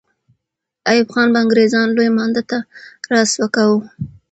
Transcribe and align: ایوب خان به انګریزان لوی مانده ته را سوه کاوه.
ایوب 0.89 1.07
خان 1.13 1.27
به 1.33 1.37
انګریزان 1.43 1.87
لوی 1.95 2.09
مانده 2.17 2.41
ته 2.49 2.57
را 3.11 3.21
سوه 3.33 3.47
کاوه. 3.55 3.81